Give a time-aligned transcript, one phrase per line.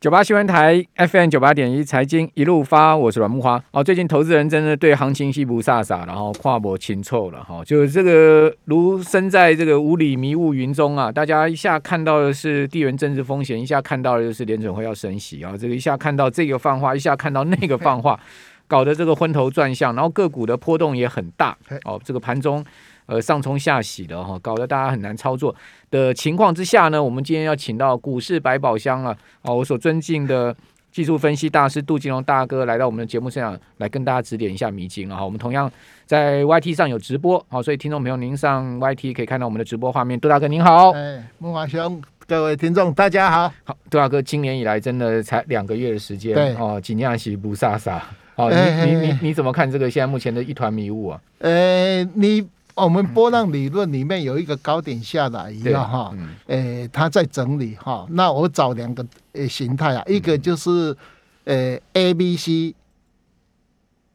[0.00, 3.60] 九八新闻台 FM 九八点一财经一路发，我是阮木花。
[3.72, 18.16] 哦，最近投资人真的对行情西不飒飒，然后跨博清臭了哈，就是这个如身在这个雾里迷雾云中啊，大家一下看到的是地缘政治风险，一下看到的就是联准会要升息啊，这个一下看到这个放话，一下看到那个放话，
[18.68, 22.64] 搞得这个昏头转向，然后个股的波动也很大哦，这个盘中。
[23.08, 25.54] 呃，上冲下洗的哈，搞得大家很难操作
[25.90, 30.54] 的情况之下呢，我们今天要请到股市百宝箱啊，哦，我所尊敬的
[30.92, 35.24] 技术分析大师杜金龙大哥来到我们的节目现场，来跟大家指点一下迷津啊。
[35.24, 35.72] 我们同样
[36.04, 40.20] 在 YT 上有直播，好，所以听众朋友您上 YT 可以看到我们的直播画面。
[40.20, 43.50] 杜大哥您好，哎，木华兄，各位听众大家好。
[43.64, 47.98] 好，杜大哥今年以来真的才两个月的时间，对哦，紧张喜不飒飒。
[48.34, 51.18] 哦，你你你你怎么看这个现在目前的一团迷雾啊？
[51.38, 52.46] 呃，你。
[52.84, 56.14] 我们波浪理论里面有一个高点下来一样哈，
[56.46, 58.06] 诶，它在整理哈。
[58.10, 60.96] 那我找两个呃形态啊，一个就是
[61.44, 62.74] 呃 A B C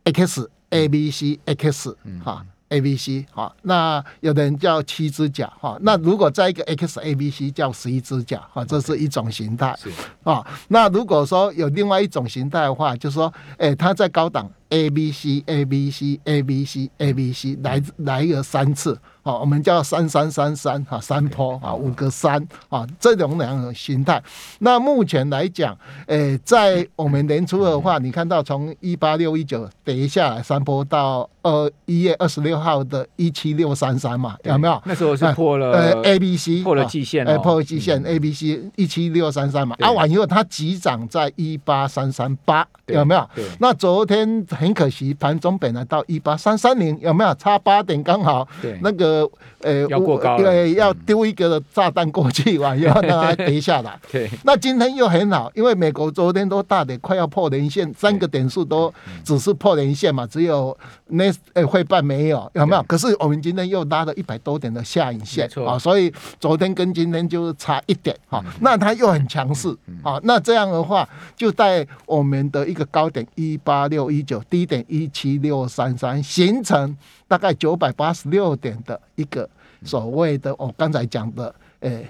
[0.05, 2.45] X A B C X 哈。
[2.69, 9.77] A B C 哈，那有的人叫七只脚哈，那如果在一个 X A B C 叫十一只脚哈，这是一种形态
[10.23, 10.43] 啊。
[10.69, 18.97] 那如果说有另外一种形态的话，就是说，诶，它在高档 A B C A B C A B C A B C 来来个三次。
[19.25, 24.21] 好，我们叫三三三三哈，三坡啊，五个三啊，这种两种形态。
[24.59, 34.81] 那目前来讲，诶、欸，在我们年初的话，你看到从一八六一九跌下来三坡到二一月二十六号的一七六三三嘛，有没有？
[34.83, 39.77] 那时候是破了呃 A B C 破了季线，哎，破了季线 A B C 一七六三三嘛。
[39.79, 43.25] 啊，完以后它急涨在一八三三八，有没有？
[43.59, 47.33] 那昨天很可惜，盘中本来到一八三三零，有没有？
[47.35, 48.79] 差八点刚好，对。
[48.81, 49.29] 那个。
[49.63, 53.97] 呃，要过高对，要丢一个炸弹过去完，然后让它跌下来。
[54.11, 60.77] 对，那今天又很好，因为美国昨天都大跌，快要破连线，三个点数都只是破连线嘛，只有
[61.07, 62.83] 那呃汇办没有，有没有？
[62.83, 69.73] 可是我们今天又拉了一百多点的下影线啊，所以昨天跟今天就差一点哈，那它又很强势
[70.03, 76.95] 啊，那这样的话就在我们的一个高点一八六一九，低点一七六三三形成。
[77.27, 79.49] 大概九百八十六点的一个
[79.83, 82.07] 所谓的我刚才讲的，诶，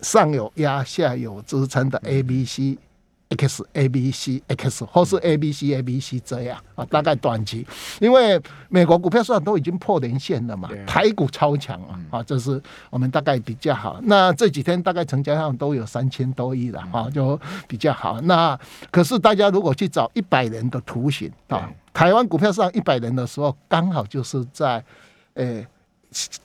[0.00, 2.78] 上有压下有支撑的 A B C
[3.30, 7.66] X A B C X 或是 A B C A B C 这样啊，大概短期，
[8.00, 14.00] 因为美国股票市场都已经破连线了嘛，台股超强啊，啊，这是我们大概比较好。
[14.04, 18.20] 那这几天大概成交量都有三千多亿了啊，就比较好。
[18.22, 18.58] 那
[18.90, 21.70] 可是大家如果去找一百人的图形啊。
[21.94, 24.84] 台湾股票市场一百人的时候，刚好就是在，
[25.34, 25.66] 诶，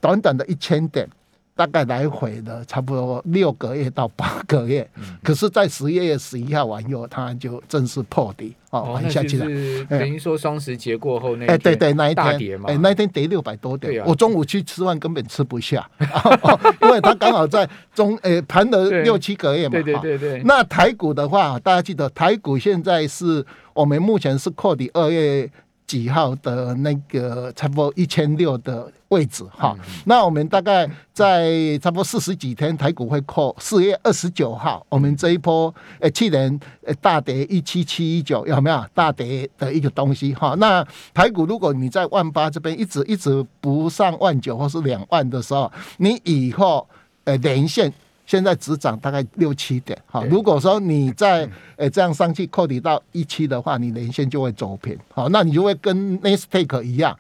[0.02, 1.08] 短短的一千点，
[1.56, 4.88] 大概来回的差不多六个月到八个月。
[5.24, 9.46] 可是，在十一月十一号完以后，它就正式破底哦，玩下去了。
[9.90, 14.04] 等于说双十节过后那哎，对对，那一天哎，那一天跌六百多点。
[14.06, 15.90] 我中午去吃饭根本吃不下，
[16.82, 19.72] 因为它刚好在中哎盘了六七个月嘛。
[19.72, 20.42] 对对对对。
[20.44, 23.46] 那台股的话，大家记得台股现在是。
[23.76, 25.50] 我们目前是破底二月
[25.88, 38.86] 几号的那个差不多一千六的位置哈，那我们大概在差不多四十几天，台股会扣四月二十九号，我们这一波诶去年诶大跌一七七一九有没有？
[38.94, 40.56] 大跌的一个东西哈？
[40.58, 46.88] 那台股如果你在万八这边一直一直不上万九或是两万的时候，你以后
[47.26, 47.94] 诶连线。
[48.26, 57.14] 现在只涨大概六七点，好，如果说你在诶这样上去扣底到一七的话，你连线就会走平，好，那你就会跟 Nasdaq 一样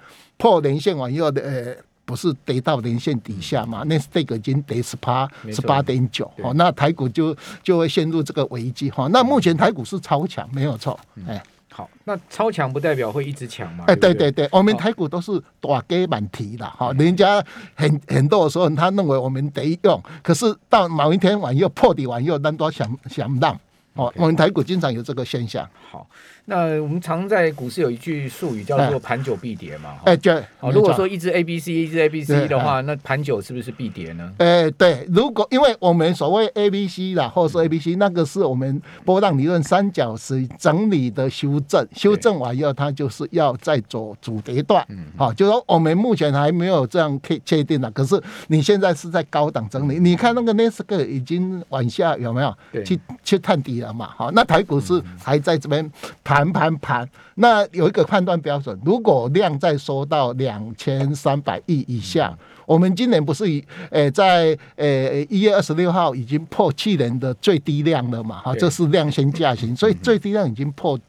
[0.43, 1.73] 破连线完以后的呃，
[2.03, 7.33] 不是跌到连线底下嘛？Nasdaq 已经跌十八十八点九，好，那台股就
[7.63, 11.41] 就会陷入这个危机，哈，那目前台股是超强，没有错，哎。
[11.71, 13.85] 好，那超强不代表会一直强嘛？
[13.87, 15.31] 哎，对对对，我们台股都是
[15.61, 17.41] 大给满提的哈，人家
[17.73, 23.57] 很很多的时候，他认为我们得用，可是到某一天晚又破底完又单多想想让。
[23.95, 25.69] 哦，我们台股经常有这个现象。
[25.91, 26.07] 好，
[26.45, 29.95] 那我们常在股市有一句术语叫做“盘久必跌”嘛。
[30.03, 30.43] 哎，对。
[30.59, 34.29] 哦，如果说一只 A B C 一只 A B C 的话，那盘久是不是必跌呢？
[34.39, 35.07] 哎，对。
[35.09, 44.85] 如果因为我们所谓 A B C 啦，或者是 A B C，那个是我们波浪理论三角是整理的修正，修正完以后，它就是要再走主跌段。
[44.89, 45.05] 嗯。
[45.15, 47.89] 好，就说我们目前还没有这样可以确定的。
[47.91, 52.53] 可是你现在是在高档整理，你看那个纳斯克已经往下有没有？
[52.83, 53.93] 去去探底了。
[53.93, 55.87] 嘛，好，那台股是还在这边
[56.23, 57.09] 盘盘盘盘。
[57.35, 68.39] 那有一个判断标准，如果量再缩到两千三百亿以下，我们今年不是以呃在呃一月二十六号已经破去年的最低量了嘛？
[68.39, 70.99] 哈，这是量先价行，所以最低量已经破。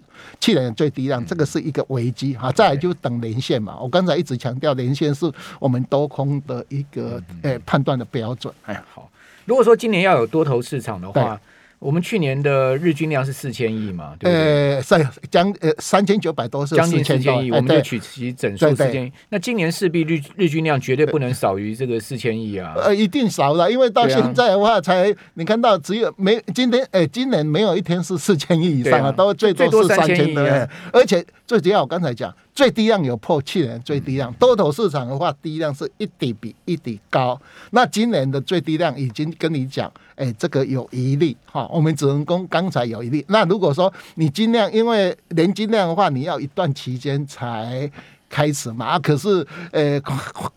[0.40, 2.50] 去年的最低量，这个是一个危机哈。
[2.52, 3.76] 再来就等连线嘛。
[3.78, 8.52] 我刚才一直强调，连线是我们多空的一个诶判断的标准。
[8.64, 9.10] 哎，好，
[9.44, 11.38] 如果说今年要有多头市场的话。
[11.84, 14.14] 我们去年的日均量是四千亿嘛？
[14.18, 14.76] 对不对？
[14.76, 19.12] 呃，三将呃三千九百多是将近四千亿，我们就取其整数四千亿。
[19.28, 22.72] 那今年势必日日均量绝对不能少于这个四千亿啊！
[22.78, 30.34] 呃，一定少了，因为到现在的话，才你看到只有没今天哎，今年没有一天是四千亿以上啊，都最多是三千亿，
[30.90, 32.34] 而且最主要我刚才讲。
[32.54, 37.40] 最低量有破去年最低量，多头市场的话，低量是一底比一底高。
[37.70, 43.24] 那今年的最低量已经跟你讲，哎，这个有疑虑哈，我们只能供刚才有疑虑。
[43.28, 47.90] 那如果说你尽量，因为年金量的话，你要一段期间才。
[48.34, 50.00] 开始嘛，啊，可是，呃，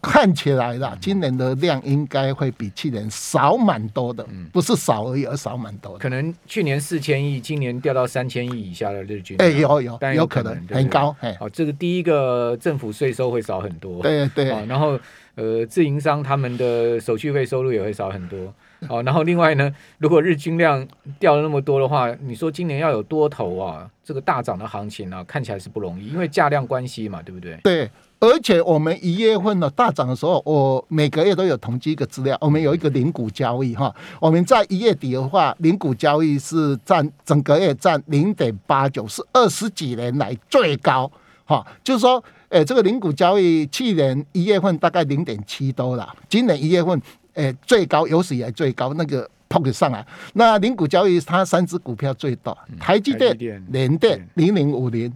[0.01, 6.00] 看起来啦，今年的量应该会比去年少蛮多的，不是少而已，而少蛮多的。
[6.00, 11.15] 可能去年四千亿，今年掉到三千亿以下的日均，哎，有有，但有可能很高。
[11.39, 14.45] 好，这个第一个政府税收会少很多，对对。
[14.65, 15.00] 然后，
[15.35, 18.51] 呃，自营商他们的手续费收入也会少很多。
[18.88, 20.88] 好，然后另外呢，如果日均量
[21.18, 27.59] 掉了那么多的话，你说今年要有多头啊，这个大涨的行情啊，看起来是不容易，因为价量关系嘛，对不对？
[27.63, 27.89] 对，
[28.19, 41.12] 而且我们一月份呢大涨的时候，我每个月都有统计一个资料，我们有一个零股交易哈，我们在一月底的话，零股交易是占整个月占零点八九，是二十几年来最高
[41.45, 47.01] 哈，就是说，诶，这个零股交易去年一月份大概零点七多了，今年一月份。
[47.38, 53.38] 诶，最高有史以来最高那个 p o k 上来，那零股交易它三只股票最大，台积电、
[53.69, 55.12] 联电零零五零，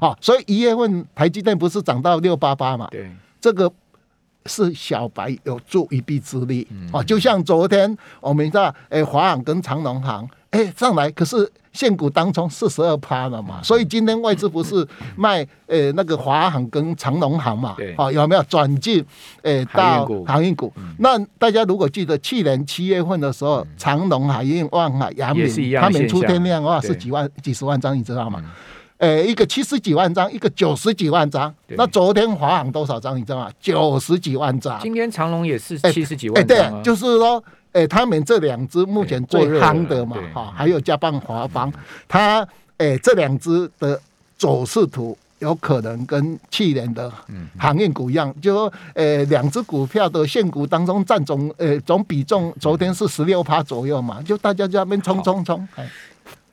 [0.00, 2.88] 哦，所以一月份台积电不是涨到六八八嘛？
[2.90, 3.72] 对，这个
[4.46, 10.28] 是小白有助一臂之力，啊，就像昨天我们在诶华航跟长隆航。
[10.50, 14.84] 哎，上来可是现股当中四十二趴了嘛，所以今天外资不是
[15.16, 19.04] 卖呃那个华航跟长荣航嘛，好有没有转进
[19.42, 20.72] 呃到航运股？
[20.98, 25.48] 那大家如果记得去年七月份的时候，长荣海运、万海、阳明
[25.80, 28.42] 他们出天量的话是几万几十万张，你知道吗？
[28.98, 31.54] 呃，一个七十几万张，一个九十几万张。
[31.68, 33.16] 那昨天华航多少张？
[33.16, 33.48] 你知道吗？
[33.60, 34.80] 九十几万张。
[34.80, 36.58] 今天长荣也是七十几万张。
[36.58, 37.42] 哎，对，就是说。
[37.72, 41.72] 哎、欸，他们这两只目前最夯的嘛，哈，还有加邦华邦，
[42.08, 42.40] 它
[42.76, 44.00] 哎、欸、这两只的
[44.36, 47.10] 走势图有可能跟去年的
[47.56, 55.66] 航运股一样，就说呃两只股票的现股当中占总呃总比重，昨天是十六趴左右嘛，就大家在那边冲冲冲。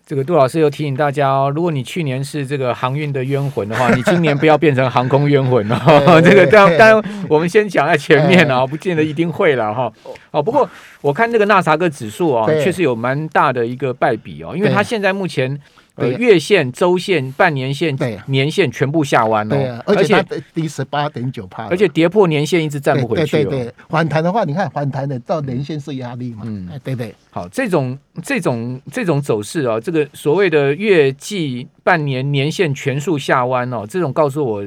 [0.07, 6.21] 这个杜老师又提醒大家哦，如果你去年是这个航运的冤魂的话，你今年不要变成航空冤魂哦。
[6.24, 9.92] 这个当当然我们先讲在前面啊， 不见得一定会了哈。
[10.31, 10.69] 哦，不过
[11.01, 15.59] 我看这个纳萨克指数啊，确实有蛮大的一个败笔哦，因为它现在目前。
[15.97, 17.97] 呃，月线、周线、半年线、
[18.27, 20.23] 年线全部下弯了，对啊，而且它
[20.53, 23.44] 低十八点九趴，而且跌破年线一直站不回去。
[23.44, 26.44] 对对对，反弹的话，你看反弹的到年线是压力嘛？
[26.45, 27.13] 嗯，对对。
[27.31, 34.63] 好，这种这种这种走势啊，这个所谓的月季、半年、年线全数下弯哦，这种告诉我，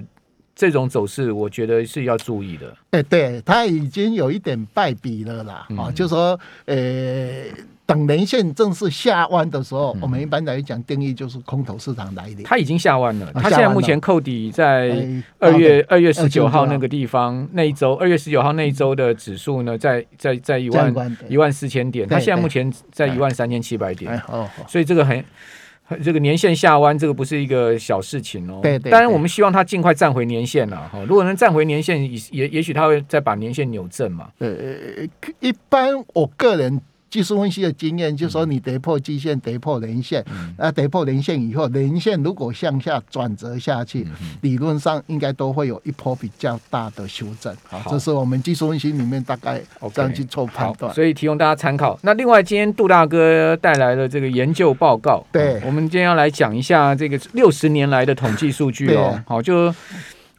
[0.57, 2.75] 这种走势，我觉得是要注意的。
[2.91, 7.45] 哎，对，它已经有一点败笔了啦，啊，就说，呃。
[7.91, 12.45] 等年线正式下弯的时候，我们一般来讲定义就是空头市场来临。
[12.45, 15.05] 它已经下弯了，它现在目前扣底在
[15.41, 20.95] 二月二月十九号那个地方，那一周二月十九号那一周的指数呢，在在在一万
[21.29, 24.23] 一万四千点，它现在目前在一万三千七百点。
[24.69, 25.25] 所以这个很
[26.01, 28.61] 这个年限下弯，这个不是一个小事情哦。
[28.63, 28.93] 对对。
[28.93, 31.01] 当然，我们希望它尽快站回年线了哈。
[31.09, 34.29] 如果能站回年线，也也许它会再把年限扭正嘛。
[34.39, 34.49] 呃，
[35.41, 36.81] 一般我个人。
[37.11, 40.25] 技术分析的经验就是说，你跌破季线，跌破零线，
[40.57, 44.07] 那跌破零线以后，零线如果向下转折下去，
[44.43, 47.55] 理论上应该都会有一波比较大的修正。
[47.69, 49.61] 好，这是我们技术分析里面大概
[49.93, 50.95] 这样去做判断。
[50.95, 51.99] 所以提供大家参考。
[52.03, 59.21] 那另外，今天杜大哥带来了这个研究报告，对，我们今天要来讲一下这个六十年来的统计数据哦。
[59.27, 59.75] 好，就。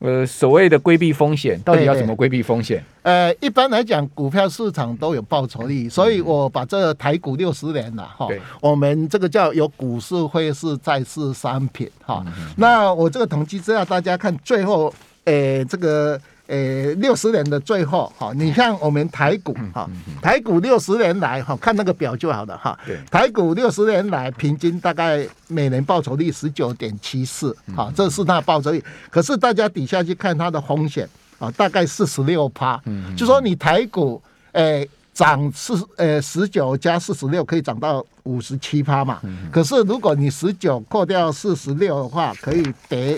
[0.01, 2.83] 呃，所谓的规避风险，到底要怎么规避风险？
[3.03, 8.27] 呃，一般来讲，股票市场都有报酬率，所以我把这个台股六十年了哈，
[8.59, 12.25] 我们这个叫有股市、汇市、债市商品哈。
[12.57, 14.93] 那我这个统计资料，大家看最后，
[15.23, 16.19] 呃，这个。
[16.51, 19.89] 呃六十年的最后哈，你像我们台股哈，
[20.21, 22.77] 台股六十年来哈，看那个表就好了哈。
[23.09, 28.83] 台股六十年来平均大概每年报酬率十九点七四，哈，这是它的报酬率。
[29.09, 31.07] 可是大家底下去看它的风险
[31.39, 32.77] 啊，大概四十六趴，
[33.15, 39.21] 就说你台股诶涨四呃十九加四十六可以涨到五十七趴嘛。
[39.49, 43.17] 可是如果你十九扣掉四十六的话，可以跌。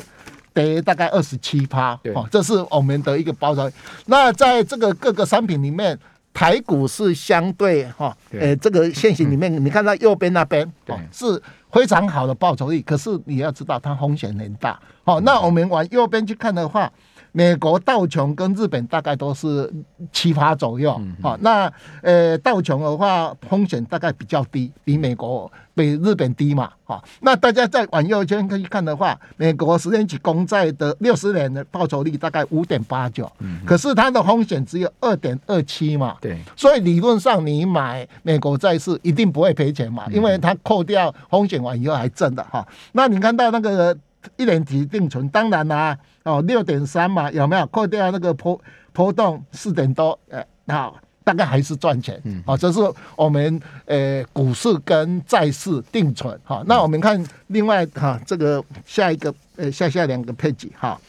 [0.53, 3.69] 跌大概二十七趴，哦，这是我们的一个报酬。
[4.05, 5.97] 那在这个各个商品里面，
[6.33, 11.41] 台股是相对哈，呃，这个线型里面，你看到右边那边哦，是
[11.71, 12.81] 非常好的报酬率。
[12.81, 14.79] 可是你要知道，它风险很大。
[15.03, 16.91] 好，那我们往右边去看的话。
[17.35, 19.69] 美国道琼跟日本大概都是
[20.11, 21.71] 七八左右，好，那
[22.01, 33.29] 呃道琼的话风险大概比较低，比美国比日本低嘛，好，那大家再往右圈可以看的话，美国十年期公债的六十年的报酬率大概五点八九，
[33.65, 43.97] 可是它的风险只有二点二七嘛，对，所以理论上你买美国债是一定不会赔钱嘛，因为它扣掉风险完以后还挣的哈，那你看到那个。
[44.37, 48.59] 一年级定存，当然啦、啊，哦，六点三嘛，有没有扣掉那个波
[48.91, 50.17] 波动四点多？
[50.29, 52.19] 呃，好，大概还是赚钱。
[52.23, 52.79] 嗯，好，这是
[53.15, 56.39] 我们呃股市跟债市定存。
[56.43, 60.99] 好，那我们看另外哈，这个下一个呃下下两个配置哈。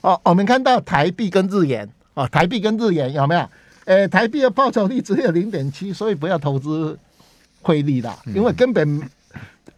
[0.00, 3.48] 哦，我们看到台币跟日元，哦，台币跟日元有没有？
[3.84, 6.98] 呃，台币的报酬率只有零点七，所以不要投资
[7.62, 9.02] 汇率啦，因为根本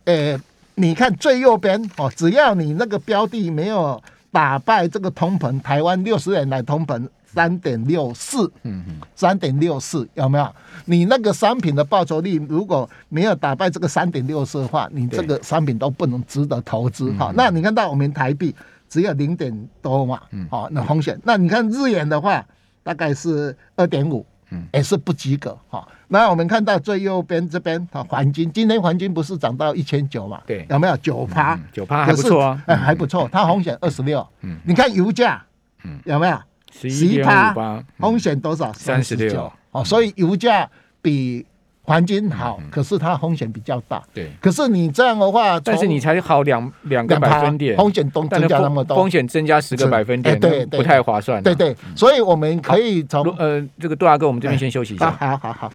[0.04, 0.40] 呃。
[0.75, 10.55] 你看最右边哦，只要你那个标的没有打败这个通膨，台湾六十年来通膨三点六四，嗯嗯，三点六四有没有？
[10.87, 17.33] 你那个商品的报酬率如果没有打败这个三点六四的话，你这个商品都不能值得投资哈。
[17.37, 18.55] 那你看到我们台币
[18.88, 21.19] 只有零点多嘛，好，那风险。
[21.23, 22.45] 那你看日元的话，
[22.83, 24.25] 大概是二点五。
[24.55, 25.88] 嗯也是不及格哈。
[26.12, 30.40] 那我们看到最右边这边啊，黄金今天黄金不是涨到一千九嘛？
[30.47, 31.59] 对，有没有九趴？
[31.73, 33.28] 九趴还不错啊，哎，还不错。
[33.33, 34.26] 它风险二十六。
[34.42, 35.42] 嗯，你看油价，
[35.85, 36.38] 嗯，有没有
[36.71, 37.54] 十一趴？
[37.99, 38.73] 风险多少？
[38.75, 39.50] 三十六。
[39.71, 40.69] 哦，所以油价
[41.00, 41.47] 比。
[41.85, 44.00] 黄金好，可是它风险比较大。
[44.14, 51.42] 对，可是你这样的话，但是你才好两两个百分点，风险都增加那么多，风险增加十个百分点，对，不太划算。
[51.42, 55.11] 对对，所以我们可以从呃，这个杜大哥，我们这边先休息一下。
[55.11, 55.73] 好好好，好，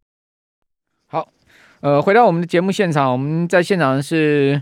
[1.81, 4.61] 呃，回到我们的节目现场，我们在现场是。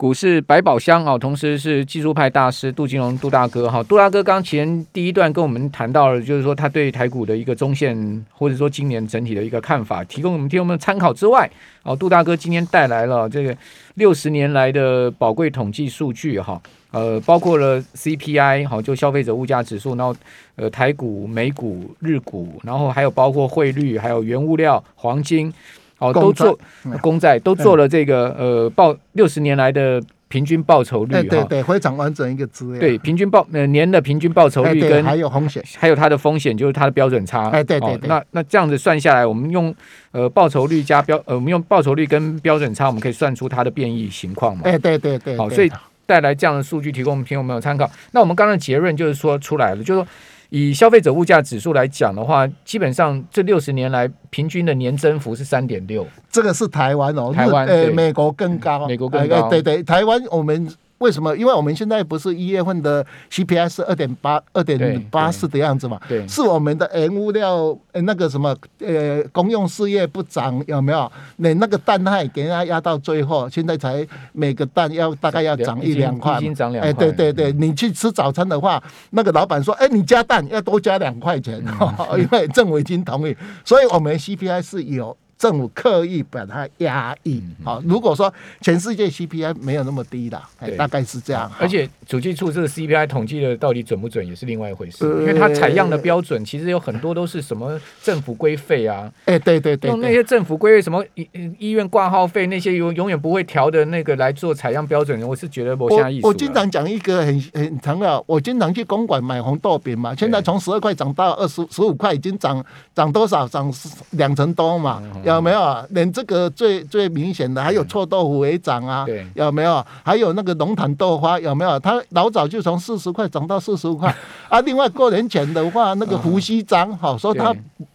[0.00, 11.46] 股市百宝箱啊，同时是技术派大师杜金龙杜大哥哈，杜大哥刚前第一段跟我们谈到了，就是说他对台股的一个中线或者说今年整体的一个看法，提供我们听众们参考之外，
[11.82, 13.54] 哦，杜大哥今天带来了这个
[13.96, 16.58] 六十年来的宝贵统计数据哈，
[16.92, 20.16] 呃，包括了 CPI 好，就消费者物价指数，然后
[20.56, 25.52] 呃台股、美股、日股，然后还有包括汇率，还有原物料、黄金。
[26.00, 26.58] 哦，都做
[27.00, 32.80] 公债，都做了这个呃报六十年来的平均报酬率，对对，非常完整一个资料。
[32.80, 37.50] 对，平均报呃年的平均报酬率跟还有风险，还有它的风险就是它的标准差。
[37.50, 38.08] 哎，对对对。
[38.08, 39.74] 那那这样子算下来，我们用
[40.12, 44.62] 呃报酬率加标呃我们用报酬率跟标准差，我们可以算出它的变异情况嘛？
[44.64, 45.36] 哎，对对对。
[45.36, 45.70] 好，所以
[46.06, 47.90] 带来这样的数据，提供我们听众朋友参考。
[48.12, 50.06] 那我们刚刚的结论就是说出来了，就是说。
[50.50, 56.06] 以消费者物价指数来讲的话，基本上这六十年来平均的年增幅是三点六。
[56.30, 59.48] 这个是台湾哦，台湾呃，美国更高，美国更高。
[59.48, 60.68] 对对，台湾我们。
[61.00, 61.34] 为什么？
[61.34, 65.98] 因为我们现在不是一月份的 CPI 是二点八二点八四的样子嘛？
[66.06, 71.10] 对，是我们的原物料那个什么呃公用事业不涨有没有？
[71.36, 76.90] 那那个蛋还给人家压到最后，现在才每个蛋要大概要涨一两块，已经涨两块。
[76.90, 81.58] 哎，对对对，你去吃早餐的话，那个老板说，哎，你加蛋要多加两块钱，
[82.18, 85.16] 因为政府已经同意，所以我们 CPI 是有。
[85.40, 88.30] 政府刻意把它压抑，好，如果说
[88.60, 90.38] 全世界 CPI 没有那么低的，
[90.76, 91.50] 大概是这样。
[91.58, 101.26] 而且主计处这个 CPI 统计的到底准不准也是另外一回事，因为它采样的标准其实有很多都是什么政府规费啊，哎，对对对，用那些政府规费什么医
[101.58, 106.26] 医院挂号费那些永永远不会调的那个来做采样标准，我是觉得没啥意思。
[106.26, 112.62] 我经常讲一个很很长的，我经常去公馆买红豆饼嘛，现在从十二块涨到二十十五块，已经涨
[112.94, 113.48] 涨多少？
[113.48, 113.72] 涨
[114.10, 115.02] 两成多嘛。
[115.34, 115.84] 有没有啊？
[115.90, 119.84] 连这个最最明显的，还有臭豆腐也涨啊，有没有？
[120.02, 121.78] 还有那个龙潭豆花有没有？
[121.80, 124.14] 它老早就从四十块涨到四十五块
[124.48, 124.60] 啊。
[124.62, 127.54] 另外过年前的话，那个胡须章好说它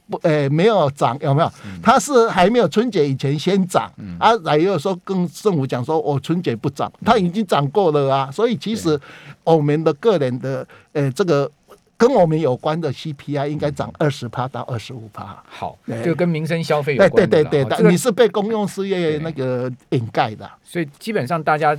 [0.09, 1.51] 不诶没有涨有没有？
[1.81, 8.29] 它是还没有春节以前先涨啊，来又说跟政府讲说我春节不涨，它已经涨过了啊。
[8.31, 8.99] 所以其实
[9.43, 11.49] 我们的个人的诶这个。
[11.97, 15.41] 跟我们有关的 CPI 应该涨二十趴到二十五趴。
[15.47, 17.11] 好，就跟民生消费有关。
[17.11, 21.77] 对对对对，你是被公用事业那个掩盖的，所以基本上大家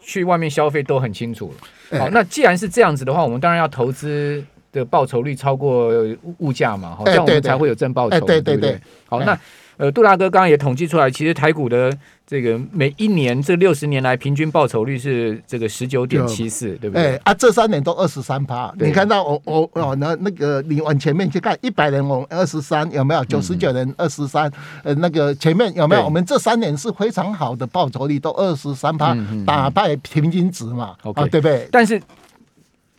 [0.00, 1.98] 去外面消费都很清楚了。
[1.98, 5.92] 好，那既然是这样子的话，我们当然要投资的报酬率超过
[6.38, 8.20] 物价嘛，好，这样我们才会有正报酬。
[8.20, 8.80] 对对对。
[9.06, 9.38] 好，那。
[9.78, 17.14] 呃，杜大哥刚刚也统计出来，其实台股的这个每一年这六十年来平均报酬率是这个十九点七四，对不对？
[17.14, 18.70] 哎啊，这三年都二十三趴。
[18.78, 23.24] 你看到我我哦，那那个你往前面去看，一百年我二十三有没有？
[23.24, 26.04] 九十九年二十三，呃，那个前面有没有？
[26.04, 29.16] 我们这三年是非常好的报酬率，都二十三趴，
[29.46, 31.68] 打败平均值嘛，啊，对不对？
[31.72, 32.00] 但是。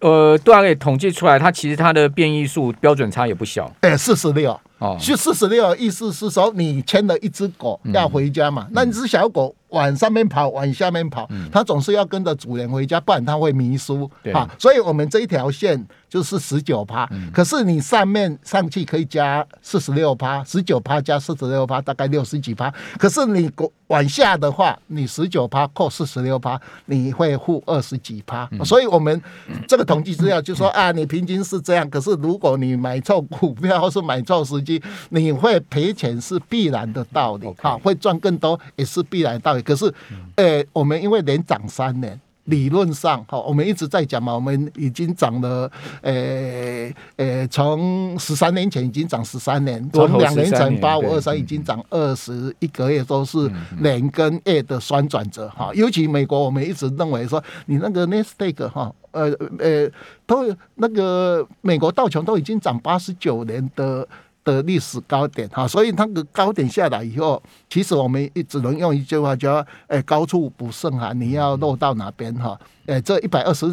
[0.01, 3.69] 呃，杜大哥也统计出来，它其实它的变异数标准差也不小。
[3.81, 13.93] 哎，四十六哦，是四十六，意思是说你牵了一只狗要回家嘛，嗯、那只小狗往上面跑，往下面跑，嗯、它总是要跟着主人回家，不然它会迷失。
[14.24, 14.33] 对。
[14.33, 15.88] 啊，所以我们这一条线。
[16.10, 22.74] 就是十九趴，可是你上面上去可以加四十六趴，十九趴加四十六趴，大概六十几趴。
[22.98, 23.50] 可是你
[23.88, 28.50] 往下的话，你十九趴扣四十六趴，你会负二十几趴。
[28.66, 29.22] 所以我们
[29.68, 37.48] 这个统计资料就说啊，你平均是这样，可是如果你买错股票或是买错时机，你会赔钱是必然的道理。
[37.60, 39.62] 好，会赚更多也是必然的道理。
[39.62, 39.94] 可是，
[40.36, 42.20] 呃，我们因为连涨三年。
[42.50, 55.72] 理论上，哈，我们一直在讲嘛，我们已经涨了，呃呃，从十三年前已经涨十三年，从两年前八五二三已经涨二十一个月，都是年跟月的双转折哈。
[55.74, 59.89] 尤其美国，我们一直认为说，你那个 Nasdaq 哈，呃呃，
[60.25, 64.08] 都那个美国道琼都已经涨八十九年的。
[64.43, 72.60] 的历史高点哈，所以那个高点下来以后，其实我们也只能用一句话叫“诶，高处不胜寒”，你要落到哪边哈？
[72.88, 73.65] 诶，这一百二十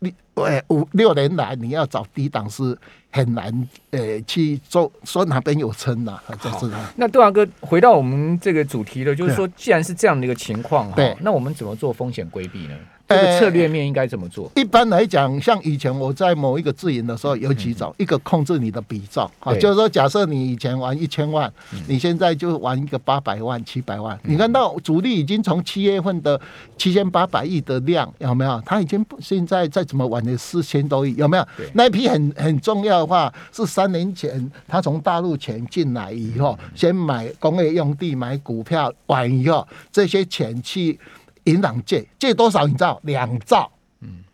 [0.00, 0.12] 六
[0.44, 2.76] 诶五六年来，你要找低档是
[3.12, 6.18] 很难诶去做，说哪边有撑呐？
[6.40, 12.74] 就是那杜大哥回到我们这个主题了，就是说，既然是这样的一个情况，哈，那我们怎么做风险规避呢？
[13.06, 14.50] 这个策略面应该怎么做？
[14.56, 21.52] 一般来讲，像以前我在某一个自营的时候，有几种，一个控制你的比重啊，就是说，假设你以前玩一千万，
[21.86, 24.18] 你现在就玩一个八百万、七百万。
[24.22, 26.40] 你看到主力已经从七月份的
[26.78, 28.60] 七千八百亿的量有没有？
[28.64, 31.46] 他已经现在再怎么玩的四千多亿有没有？
[31.74, 40.98] 那一批很很重要的话，是三年前他从大陆钱进来以后，先买工业用地、买股票，完以后这些钱去。
[41.44, 42.66] 银行借借多少？
[42.66, 43.70] 你知道两兆。
[44.00, 44.24] 嗯，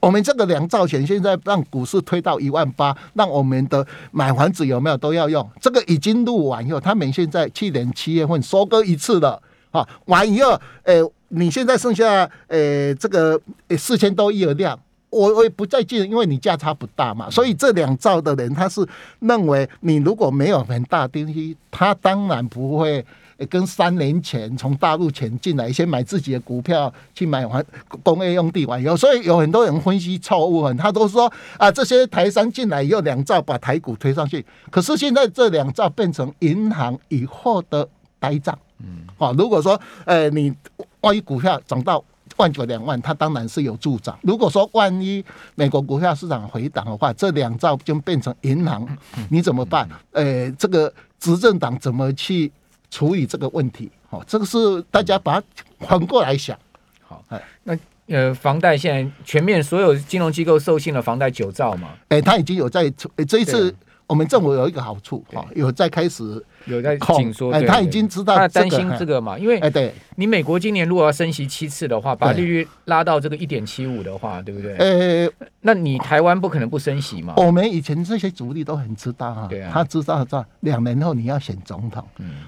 [0.00, 5.48] 我们这个两兆钱现在让股市推到一万八，让我们的买房子有没有都要用？
[5.60, 13.40] 这个已经录完以后，他们现在去年七月份收割一次了啊，完以后，呃，你现在剩下呃这个
[13.76, 14.78] 四千多亿的量，
[15.10, 18.86] 我我也不再借，因为你价差不大嘛，所以这两兆的人他是
[19.20, 23.04] 认为你如果没有很大的东西，他当然不会。
[23.46, 27.64] 跟三年前从大陆前进来，先买自己的股票去买完
[28.02, 38.58] 工业用地完以后，所以有很多人分析错误，他都说啊，这些台商进来以后两兆把台股推上去，可是现在这两兆变成银行以后的呆账。
[38.80, 40.52] 嗯，好，如果说呃你
[41.00, 42.04] 万一股票涨到
[42.36, 44.18] 万九两万，它当然是有助涨。
[44.22, 45.24] 如果说万一
[45.54, 48.84] 美国股票市场回档的话，这两兆就变成银行，
[49.30, 49.88] 你怎么办？
[50.10, 52.50] 呃，这个执政党怎么去？
[52.90, 55.46] 处理这个问题，好，这个是大家把它
[55.80, 56.58] 反过来想，
[57.02, 62.90] 好，哎，那呃，房贷现在全面所有金融机构授信了房贷九兆嘛，哎，他已经有在
[63.26, 63.74] 这一次。
[64.08, 69.92] 我们政府有一个好处哈，有在开始有在紧缩，哎，他已经知道他担心这个嘛，因为哎，对。
[70.16, 74.74] 你美国今年如果要升息七次的话，把利率拉到这个一点七五的话，对不对？
[74.78, 77.34] 呃，那你台湾不可能不升息嘛？
[77.36, 82.02] 我们以前这些主力都很知道啊，对啊，他知道知道，两年后你要选总统，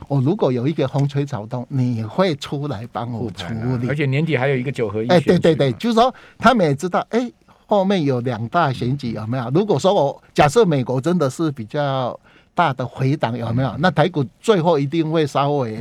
[0.09, 3.45] 我如果有一个风吹草动，你会出来帮我处
[3.81, 7.31] 理，而且年底还有一个九合一，哎，对对对，就是说他们也知道，哎。
[7.71, 9.49] 后面有两大选举有没有？
[9.55, 12.19] 如果说我假设美国真的是比较
[12.53, 13.73] 大的回档有没有？
[13.79, 15.79] 那台股最后一定会稍微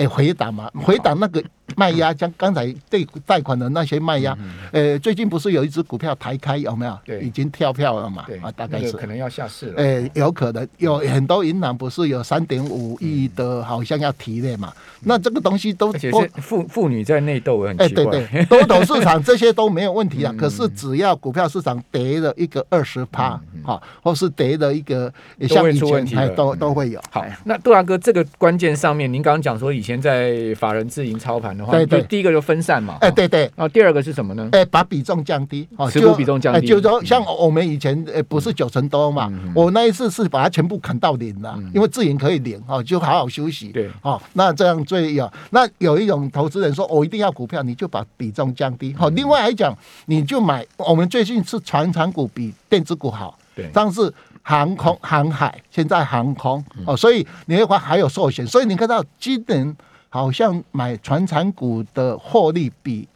[0.00, 0.70] 诶回档嘛？
[0.74, 1.42] 回档那个。
[1.76, 4.36] 卖压将刚才对贷款的那些卖压，
[4.72, 6.98] 呃，最近不是有一只股票抬开有没有？
[7.04, 8.24] 对，已经跳票了嘛？
[8.26, 9.74] 对啊，大概是可能要下市了。
[9.80, 14.72] 哎，有可能有很多银行不是有三点五亿的，好像要提的嘛？
[15.02, 18.02] 那这个东西都而且是妇妇女在内斗，很奇怪。
[18.02, 20.34] 哎，对对， 多头市场这些都没有问题啊。
[20.36, 25.10] 可是只要股票市场跌了一个二十趴，哈，或是跌了一个
[25.48, 27.00] 像以前，都都会有。
[27.12, 29.89] 好，那杜大哥，这个关键上面，您刚刚讲说以前。
[29.90, 34.48] 前在法人自营操盘的话，对对，第一个就分散嘛，哎对对，然后第二个是什么呢？
[34.52, 49.76] 哎，把比重降低，持股比重降低，就是说像我们以前呃不是九成多嘛，我那一次是把它全部砍到零了，因为自营可以零哦，就好好休息，对，哦，那这样最有，那有一种投资人说我一定要股票，你就把比重降低，好，另外来讲，
[50.06, 54.12] 你就买我们最近是传产股比电子股好，对，上次。
[54.42, 59.76] 航空、航海，现在航空哦，所以你会发还有寿险，所以你看到今年
[60.08, 63.06] 好像买传产股的获利比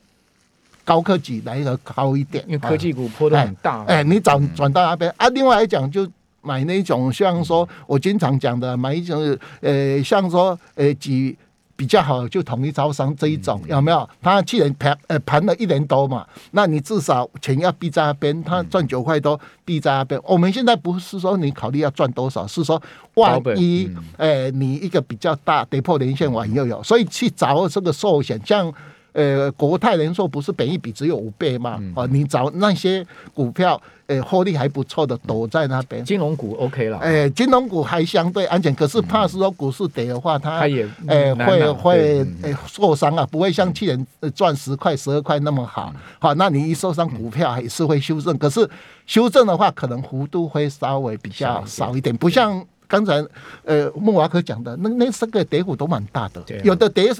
[0.84, 3.82] 高科技来的高一点，因为科技股波动很大。
[3.84, 6.06] 哎，你转转到那边啊，另外来讲就
[6.42, 11.36] 买那种像说我经常讲的，买一种呃，像说呃几。
[11.76, 14.08] 比较好就统一招商这一种有没有？
[14.22, 20.20] 他去年盘呃盘了一年多嘛，那你至少钱要避在那边，他赚九块多避在那边。
[20.24, 22.80] 我们现在不是说你考虑要赚多少，是说
[23.14, 28.72] 万一呃你一个比较大跌破年线完又有，所以去找这个寿险像。
[29.14, 31.80] 呃，国泰人寿不是本一比只有五倍嘛？
[31.94, 36.04] 哦、嗯，你找那些股票，呃，获利还不错的，躲在那边。
[36.04, 36.98] 金融股 OK 了。
[36.98, 45.94] 呃，金融股还相对安全，可是怕是说股市跌的话，它，它也呃会会呃受伤啊，不会像去年赚十块、十二块那么好。
[46.18, 48.68] 好，那你一受伤，股票还是会修正，可是
[49.06, 53.24] 修正的话，可能幅度会稍微比较少一点，不像刚才
[53.64, 57.12] 呃慕驊哥讲的，那那三个跌幅都蛮大的，有的跌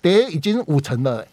[0.00, 1.26] 跌已经五成了。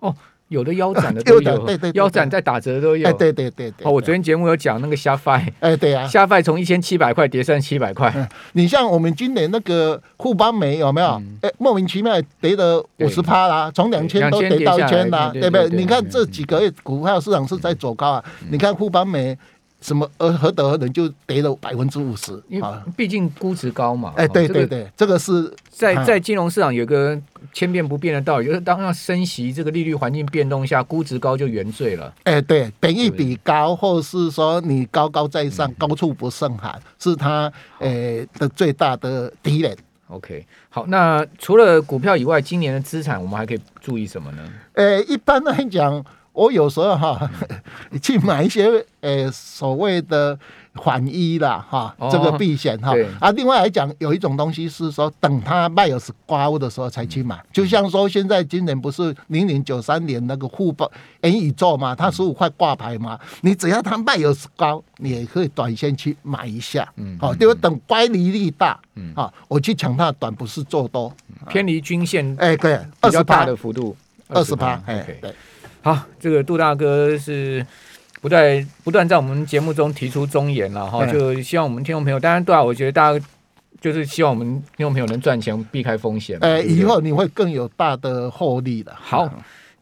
[0.00, 0.14] 哦，
[0.48, 3.86] 有的腰斩的 都有，对对，腰斩在打折都有，对对对对。
[3.86, 5.30] 哦，我昨天节目有讲那个虾费，
[5.60, 8.12] 哎，对啊，虾费从一千七百块跌剩七百块。
[8.52, 11.22] 你像我们今年那个富邦美有没有？
[11.42, 15.68] 哎，莫名其妙跌了五十趴啦，从两千都跌到一千啦，对不对？
[15.70, 19.36] 你看这几个月股票市场是在走高啊，你看富邦媒。
[19.80, 22.32] 什么呃，何德何能就跌了百分之五十？
[22.48, 24.12] 因为毕竟估值高嘛。
[24.16, 27.16] 哎，对对对，这个是在在金融市场有个
[27.52, 32.12] 千变不变的道理，就是当要升息，这个利率环境变动下，估值高就原罪了。
[32.24, 39.76] 哎，对，本一比高，或是说你高高在上，高处不胜寒，是它呃的最大的敌人。
[40.08, 44.42] OK，好，那除了股票以外，今年的资产我们还可以注意什么呢？
[44.72, 46.04] 呃，一般来讲。
[46.38, 47.28] 我有时候哈，
[48.00, 50.38] 去买一些呃所谓的
[50.74, 52.94] 缓一啦哈，这个避险哈。
[53.18, 57.36] 啊，另外来讲，有一种东西是说，等它卖有是高的时候才去买。
[57.52, 60.88] 就像说，现在今年不是零零九三年那个富邦
[61.22, 66.88] 元宇宙嘛，它十五块挂牌嘛，你只要它卖有是高，你也可以短线去买一下。
[66.94, 71.12] 嗯，好，因为等乖离率大，嗯，好，我去抢它短，不是做多，
[71.48, 73.96] 偏离均线，哎，对，二十八的幅度，
[74.28, 75.34] 二十八，哎，对。
[75.94, 77.64] 好，这个杜大哥是
[78.20, 83.26] 不断不断在我们节目中提出忠言了哈，就希望我们听众朋友，当然对啊，我觉得大家
[83.80, 84.46] 就是希望我们
[84.76, 86.38] 听众朋友能赚钱，避开风险。
[86.40, 88.92] 哎，以后你会更有大的获利的。
[88.94, 89.32] 好，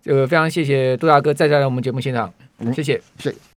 [0.02, 2.32] 这个非常谢谢杜大哥再再来我们节目现场，
[2.74, 3.46] 谢谢，谢谢。